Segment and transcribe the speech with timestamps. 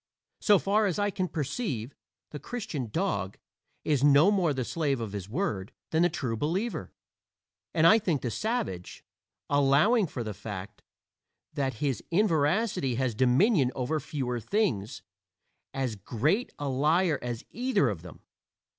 [0.39, 1.93] So far as I can perceive,
[2.31, 3.37] the "Christian dog"
[3.85, 6.91] is no more the slave of his word than the True Believer,
[7.71, 9.05] and I think the savage
[9.47, 10.81] allowing for the fact
[11.53, 15.03] that his inveracity has dominion over fewer things
[15.71, 18.21] as great a liar as either of them.